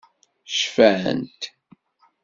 [0.59, 1.39] Cfant.